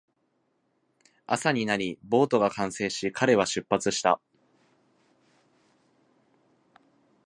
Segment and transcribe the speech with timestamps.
[1.27, 4.19] 朝になり、ボートが完成し、彼は出発した